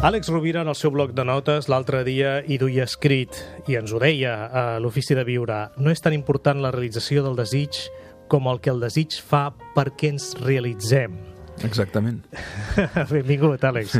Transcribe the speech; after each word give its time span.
Àlex 0.00 0.30
Rovira, 0.32 0.62
en 0.62 0.68
el 0.72 0.76
seu 0.80 0.88
bloc 0.94 1.10
de 1.12 1.26
notes, 1.28 1.66
l'altre 1.68 1.98
dia 2.06 2.38
hi 2.48 2.56
duia 2.56 2.86
escrit, 2.88 3.36
i 3.68 3.74
ens 3.76 3.92
ho 3.92 3.98
deia 4.00 4.30
a 4.48 4.62
l'Ofici 4.80 5.12
de 5.12 5.26
Viure, 5.28 5.58
no 5.76 5.92
és 5.92 6.00
tan 6.00 6.16
important 6.16 6.62
la 6.64 6.70
realització 6.72 7.20
del 7.26 7.36
desig 7.36 7.82
com 8.32 8.48
el 8.48 8.62
que 8.64 8.72
el 8.72 8.80
desig 8.80 9.18
fa 9.20 9.50
perquè 9.76 10.14
ens 10.14 10.30
realitzem. 10.40 11.18
Exactament. 11.68 12.24
Benvingut, 13.12 13.60
Àlex. 13.60 13.98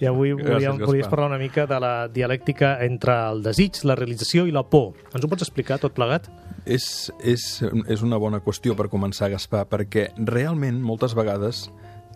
I 0.00 0.08
avui 0.08 0.32
volíem, 0.40 0.80
volies 0.80 1.12
parlar 1.12 1.28
una 1.34 1.42
mica 1.44 1.68
de 1.68 1.84
la 1.84 1.94
dialèctica 2.08 2.78
entre 2.88 3.20
el 3.28 3.44
desig, 3.44 3.84
la 3.84 4.00
realització 4.00 4.48
i 4.48 4.56
la 4.56 4.64
por. 4.64 4.96
Ens 5.12 5.20
ho 5.20 5.28
pots 5.28 5.44
explicar 5.44 5.82
tot 5.84 5.92
plegat? 5.92 6.32
És, 6.64 7.10
és, 7.20 7.50
és 7.92 8.00
una 8.00 8.16
bona 8.16 8.40
qüestió 8.40 8.72
per 8.72 8.88
començar, 8.88 9.28
Gaspar, 9.36 9.66
perquè 9.68 10.14
realment 10.16 10.80
moltes 10.80 11.12
vegades 11.12 11.66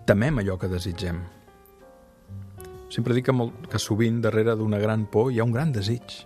temem 0.08 0.40
allò 0.40 0.56
que 0.56 0.72
desitgem. 0.72 1.20
Sempre 2.92 3.16
dic 3.16 3.26
que, 3.28 3.34
molt, 3.34 3.66
que 3.70 3.80
sovint 3.82 4.20
darrere 4.22 4.54
d'una 4.58 4.78
gran 4.78 5.06
por 5.10 5.32
hi 5.32 5.40
ha 5.40 5.46
un 5.46 5.54
gran 5.54 5.72
desig. 5.74 6.20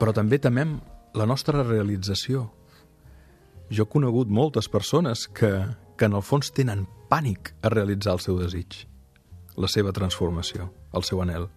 Però 0.00 0.14
també 0.16 0.40
temem 0.42 0.78
la 1.14 1.26
nostra 1.26 1.62
realització. 1.62 2.48
Jo 3.70 3.86
he 3.86 3.92
conegut 3.92 4.30
moltes 4.30 4.68
persones 4.68 5.28
que, 5.28 5.52
que 5.96 6.08
en 6.08 6.16
el 6.18 6.26
fons 6.26 6.50
tenen 6.54 6.86
pànic 7.10 7.52
a 7.62 7.70
realitzar 7.70 8.16
el 8.16 8.24
seu 8.24 8.38
desig, 8.40 8.84
la 9.58 9.70
seva 9.70 9.94
transformació, 9.94 10.70
el 10.94 11.06
seu 11.06 11.22
anel. 11.22 11.48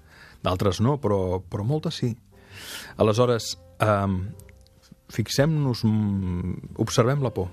D'altres 0.43 0.81
no, 0.83 0.97
però, 1.01 1.39
però 1.41 1.65
moltes 1.65 2.01
sí. 2.01 2.11
Aleshores, 3.01 3.55
eh, 3.81 4.13
fixem-nos, 5.13 5.83
mm, 5.87 6.77
observem 6.83 7.23
la 7.23 7.33
por, 7.33 7.49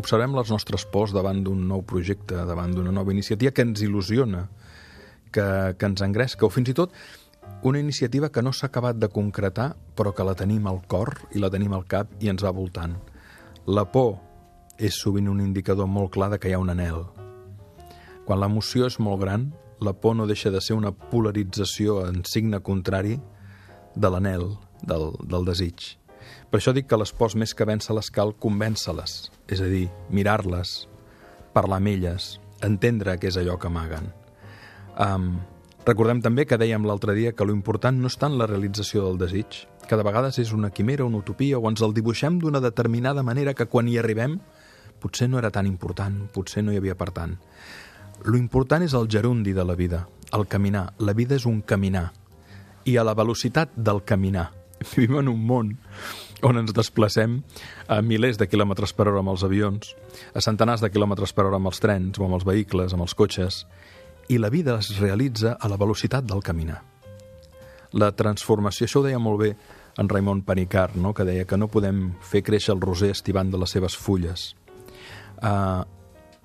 observem 0.00 0.36
les 0.36 0.50
nostres 0.52 0.86
pors 0.86 1.12
davant 1.12 1.42
d'un 1.44 1.66
nou 1.68 1.82
projecte, 1.82 2.44
davant 2.46 2.72
d'una 2.76 2.92
nova 2.94 3.12
iniciativa 3.12 3.52
que 3.52 3.66
ens 3.66 3.82
il·lusiona, 3.82 4.46
que, 5.32 5.74
que 5.78 5.90
ens 5.90 6.02
engresca, 6.06 6.46
o 6.46 6.52
fins 6.52 6.70
i 6.70 6.76
tot 6.76 6.94
una 7.62 7.80
iniciativa 7.80 8.30
que 8.32 8.42
no 8.42 8.52
s'ha 8.52 8.70
acabat 8.70 8.96
de 8.96 9.10
concretar, 9.12 9.74
però 9.96 10.14
que 10.16 10.24
la 10.24 10.34
tenim 10.34 10.66
al 10.66 10.80
cor 10.88 11.12
i 11.36 11.42
la 11.42 11.50
tenim 11.52 11.74
al 11.76 11.86
cap 11.88 12.12
i 12.20 12.30
ens 12.32 12.44
va 12.44 12.54
voltant. 12.56 12.94
La 13.66 13.84
por 13.92 14.16
és 14.80 14.96
sovint 14.96 15.28
un 15.28 15.42
indicador 15.44 15.88
molt 15.90 16.14
clar 16.14 16.30
de 16.32 16.38
que 16.40 16.48
hi 16.48 16.54
ha 16.56 16.62
un 16.62 16.72
anel. 16.72 17.04
Quan 18.24 18.40
l'emoció 18.40 18.86
és 18.88 18.96
molt 18.98 19.20
gran, 19.20 19.50
la 19.80 19.92
por 19.92 20.16
no 20.16 20.26
deixa 20.26 20.50
de 20.50 20.60
ser 20.60 20.76
una 20.76 20.92
polarització 20.92 22.06
en 22.08 22.22
signe 22.24 22.60
contrari 22.64 23.18
de 23.94 24.10
l'anel, 24.10 24.54
del, 24.82 25.10
del 25.28 25.44
desig. 25.48 25.96
Per 26.50 26.60
això 26.60 26.72
dic 26.76 26.88
que 26.88 26.98
les 27.00 27.12
pors 27.16 27.36
més 27.36 27.52
que 27.56 27.66
vèncer-les 27.68 28.10
cal 28.14 28.32
convèncer-les, 28.40 29.18
és 29.48 29.60
a 29.60 29.68
dir, 29.68 29.88
mirar-les, 30.10 30.86
parlar 31.52 31.80
amb 31.80 31.92
elles, 31.92 32.38
entendre 32.64 33.16
què 33.20 33.28
és 33.30 33.38
allò 33.40 33.58
que 33.60 33.68
amaguen. 33.68 34.10
Um, 34.98 35.36
recordem 35.86 36.22
també 36.24 36.46
que 36.46 36.58
dèiem 36.60 36.86
l'altre 36.86 37.14
dia 37.18 37.32
que 37.32 37.46
lo 37.46 37.54
important 37.54 38.00
no 38.00 38.10
és 38.10 38.18
tant 38.20 38.38
la 38.38 38.48
realització 38.50 39.04
del 39.06 39.20
desig, 39.20 39.64
que 39.88 39.98
de 39.98 40.06
vegades 40.06 40.38
és 40.38 40.52
una 40.54 40.70
quimera, 40.70 41.04
una 41.04 41.22
utopia, 41.22 41.58
o 41.58 41.68
ens 41.70 41.82
el 41.82 41.94
dibuixem 41.94 42.38
d'una 42.38 42.60
determinada 42.62 43.22
manera 43.26 43.54
que 43.54 43.66
quan 43.66 43.88
hi 43.88 43.98
arribem 43.98 44.38
potser 45.00 45.30
no 45.30 45.40
era 45.40 45.50
tan 45.50 45.66
important, 45.66 46.26
potser 46.34 46.62
no 46.62 46.72
hi 46.72 46.78
havia 46.78 46.94
per 46.94 47.10
tant. 47.16 47.38
Lo 48.24 48.36
important 48.36 48.84
és 48.84 48.94
el 48.94 49.08
gerundi 49.08 49.54
de 49.56 49.64
la 49.64 49.74
vida, 49.74 50.06
el 50.36 50.46
caminar. 50.46 50.92
La 50.98 51.14
vida 51.16 51.34
és 51.34 51.46
un 51.48 51.62
caminar. 51.62 52.10
I 52.84 52.96
a 52.96 53.04
la 53.04 53.14
velocitat 53.16 53.72
del 53.76 54.04
caminar. 54.04 54.50
Vivim 54.94 55.18
en 55.20 55.28
un 55.32 55.40
món 55.46 55.72
on 56.46 56.56
ens 56.56 56.72
desplacem 56.76 57.40
a 57.88 58.00
milers 58.04 58.38
de 58.40 58.46
quilòmetres 58.48 58.94
per 58.96 59.08
hora 59.08 59.20
amb 59.20 59.32
els 59.32 59.44
avions, 59.44 59.94
a 60.32 60.40
centenars 60.44 60.80
de 60.84 60.88
quilòmetres 60.92 61.34
per 61.36 61.46
hora 61.46 61.58
amb 61.60 61.68
els 61.68 61.82
trens 61.84 62.20
o 62.20 62.24
amb 62.24 62.38
els 62.38 62.46
vehicles, 62.48 62.94
amb 62.96 63.04
els 63.04 63.16
cotxes, 63.16 63.64
i 64.30 64.38
la 64.38 64.48
vida 64.48 64.78
es 64.78 64.96
realitza 65.00 65.56
a 65.58 65.68
la 65.68 65.76
velocitat 65.76 66.24
del 66.24 66.42
caminar. 66.46 66.78
La 67.98 68.12
transformació, 68.14 68.86
això 68.86 69.00
ho 69.00 69.06
deia 69.08 69.18
molt 69.18 69.40
bé 69.42 69.48
en 69.98 70.08
Raimon 70.08 70.44
Panicart, 70.46 70.94
no? 70.94 71.10
que 71.12 71.26
deia 71.26 71.48
que 71.50 71.58
no 71.58 71.66
podem 71.66 72.12
fer 72.22 72.44
créixer 72.46 72.76
el 72.76 72.82
roser 72.84 73.10
estivant 73.10 73.50
de 73.50 73.58
les 73.58 73.74
seves 73.74 73.98
fulles. 73.98 74.52
Uh, 75.42 75.82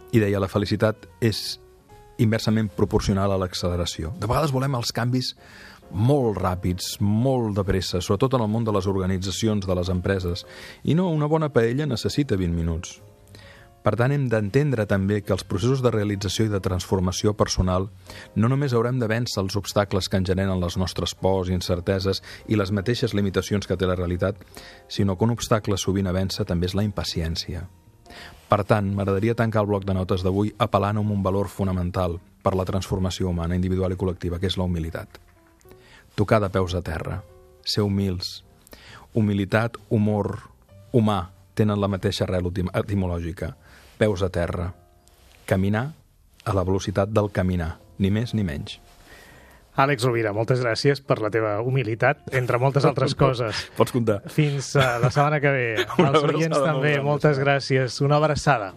I 0.10 0.24
deia, 0.24 0.42
la 0.42 0.50
felicitat 0.50 1.06
és 1.22 1.60
inversament 2.18 2.72
proporcional 2.74 3.36
a 3.36 3.38
l'acceleració. 3.38 4.16
De 4.18 4.26
vegades 4.26 4.56
volem 4.56 4.80
els 4.80 4.94
canvis 4.96 5.36
molt 5.92 6.40
ràpids, 6.42 6.96
molt 7.06 7.54
de 7.60 7.64
pressa, 7.68 8.02
sobretot 8.02 8.34
en 8.34 8.48
el 8.48 8.50
món 8.50 8.66
de 8.66 8.74
les 8.74 8.88
organitzacions, 8.90 9.68
de 9.68 9.78
les 9.78 9.94
empreses. 9.94 10.42
I 10.84 10.98
no, 10.98 11.12
una 11.14 11.30
bona 11.30 11.52
paella 11.54 11.86
necessita 11.86 12.40
20 12.40 12.58
minuts. 12.58 12.98
Per 13.86 13.94
tant, 13.94 14.10
hem 14.10 14.24
d'entendre 14.32 14.88
també 14.90 15.20
que 15.22 15.34
els 15.36 15.44
processos 15.46 15.84
de 15.86 15.92
realització 15.94 16.48
i 16.48 16.50
de 16.50 16.62
transformació 16.68 17.36
personal 17.38 17.92
no 18.34 18.50
només 18.50 18.74
haurem 18.74 18.98
de 18.98 19.10
vèncer 19.12 19.44
els 19.44 19.54
obstacles 19.60 20.10
que 20.10 20.18
en 20.18 20.26
generen 20.26 20.58
les 20.58 20.78
nostres 20.82 21.14
pors, 21.14 21.52
incerteses 21.54 22.24
i 22.50 22.58
les 22.58 22.72
mateixes 22.74 23.14
limitacions 23.14 23.70
que 23.70 23.78
té 23.78 23.86
la 23.86 23.98
realitat, 24.00 24.40
sinó 24.90 25.14
que 25.14 25.28
un 25.28 25.36
obstacle 25.36 25.78
sovint 25.78 26.10
a 26.10 26.16
vèncer 26.18 26.48
també 26.50 26.66
és 26.66 26.74
la 26.74 26.86
impaciència. 26.88 27.68
Per 28.50 28.62
tant, 28.66 28.90
m'agradaria 28.98 29.38
tancar 29.38 29.62
el 29.62 29.70
bloc 29.70 29.86
de 29.86 29.94
notes 29.98 30.26
d'avui 30.26 30.50
apel·lant 30.66 31.04
amb 31.04 31.14
un 31.14 31.22
valor 31.22 31.50
fonamental 31.50 32.18
per 32.42 32.56
la 32.58 32.66
transformació 32.66 33.30
humana, 33.30 33.54
individual 33.54 33.94
i 33.94 34.00
col·lectiva, 34.02 34.42
que 34.42 34.50
és 34.50 34.58
la 34.58 34.66
humilitat. 34.66 35.22
Tocar 36.18 36.42
de 36.42 36.50
peus 36.50 36.74
a 36.74 36.82
terra, 36.82 37.20
ser 37.62 37.86
humils. 37.86 38.40
Humilitat, 39.14 39.78
humor, 39.90 40.40
humà, 40.94 41.20
tenen 41.54 41.80
la 41.82 41.90
mateixa 41.90 42.26
arrel 42.26 42.50
etimològica. 42.74 43.54
Peus 43.98 44.24
a 44.24 44.30
terra. 44.30 44.74
Caminar 45.46 45.92
a 46.46 46.54
la 46.54 46.64
velocitat 46.64 47.10
del 47.10 47.32
caminar, 47.32 47.78
ni 47.98 48.12
més 48.12 48.34
ni 48.36 48.44
menys. 48.46 48.80
Àlex 49.76 50.06
Rovira, 50.08 50.32
moltes 50.32 50.62
gràcies 50.64 51.02
per 51.04 51.18
la 51.20 51.30
teva 51.32 51.58
humilitat, 51.60 52.22
entre 52.32 52.60
moltes 52.62 52.86
altres 52.88 53.16
coses. 53.24 53.66
Pots 53.76 53.92
comptar. 53.96 54.22
Fins 54.32 54.72
a 54.80 54.96
la 55.04 55.12
setmana 55.12 55.42
que 55.44 55.52
ve. 55.52 55.68
Abraçada 55.98 56.32
oients 56.32 56.62
també, 56.64 56.96
moltes 57.04 57.42
gràcies. 57.42 58.00
Una 58.06 58.22
abraçada. 58.24 58.72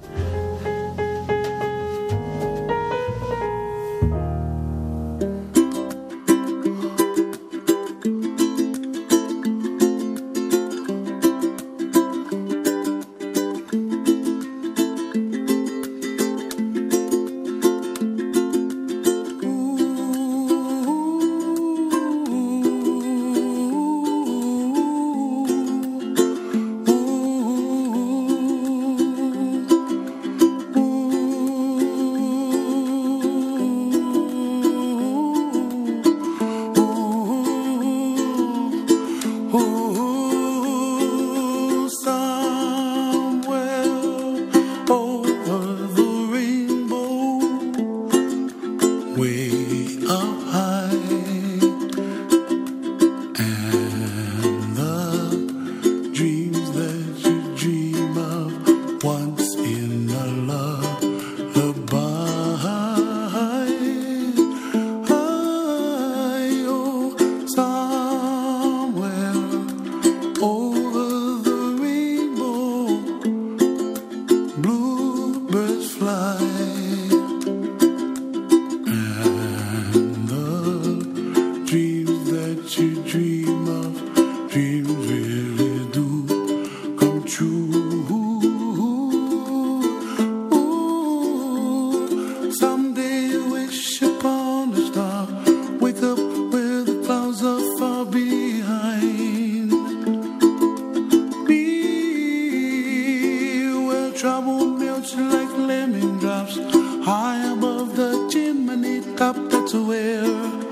to. 109.87 110.68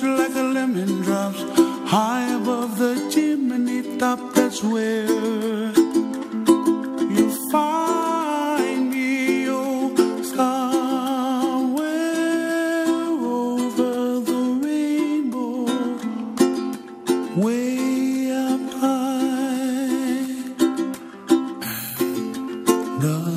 drops 0.00 0.20
like 0.20 0.34
a 0.34 0.42
lemon 0.42 1.02
drops 1.02 1.42
high 1.88 2.32
above 2.34 2.78
the 2.78 2.94
chimney 3.12 3.98
top. 3.98 4.18
That's 4.34 4.62
where 4.62 5.06
you 7.16 7.30
find 7.50 8.90
me, 8.90 9.48
oh, 9.48 9.94
somewhere 10.22 10.84
over 12.86 14.20
the 14.20 14.60
rainbow, 14.62 15.64
way 17.36 18.32
up 18.32 18.72
high. 18.80 19.14
The 23.00 23.33